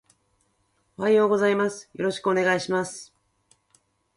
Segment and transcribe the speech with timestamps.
[0.97, 1.87] おはようございます。
[1.93, 3.13] よろしくお願いします